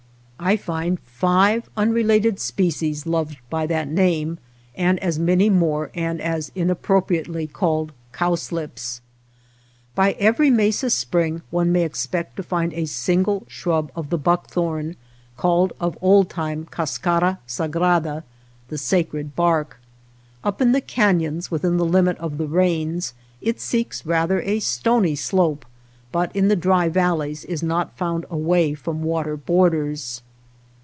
I 0.43 0.57
find 0.57 0.99
five 1.01 1.69
unrelated 1.77 2.39
species 2.39 3.05
loved 3.05 3.37
by 3.51 3.67
that 3.67 3.87
name, 3.87 4.39
and 4.75 4.97
238 4.97 4.97
OTHER 4.97 5.03
WATER 5.03 5.19
BORDERS 5.19 5.21
as 5.21 5.27
many 5.27 5.49
more 5.59 5.91
and 5.93 6.19
as 6.19 6.51
inappropriately 6.55 7.45
called 7.45 7.91
cowslips. 8.11 9.01
By 9.93 10.13
every 10.13 10.49
mesa 10.49 10.89
spring 10.89 11.43
one 11.51 11.71
may 11.71 11.83
expect 11.83 12.37
to 12.37 12.43
find 12.43 12.73
a 12.73 12.85
single 12.87 13.43
shrub 13.47 13.91
of 13.95 14.09
the 14.09 14.17
buckthorn, 14.17 14.95
called 15.37 15.73
of 15.79 15.95
old 16.01 16.31
time 16.31 16.67
Cascara 16.71 17.37
sagrada— 17.47 18.23
the 18.69 18.79
sacred 18.79 19.35
bark. 19.35 19.79
Up 20.43 20.59
in 20.59 20.71
the 20.71 20.81
canons, 20.81 21.51
within 21.51 21.77
the 21.77 21.85
limit 21.85 22.17
of 22.17 22.39
the 22.39 22.47
rains, 22.47 23.13
it 23.41 23.61
seeks 23.61 24.07
rather 24.07 24.41
a 24.41 24.59
stony 24.59 25.15
slope, 25.15 25.67
but 26.11 26.35
in 26.35 26.47
the 26.47 26.55
dry 26.55 26.89
valleys 26.89 27.45
is 27.45 27.61
not 27.61 27.95
found 27.95 28.25
away 28.31 28.73
from 28.73 29.03
water 29.03 29.37
borders. 29.37 30.23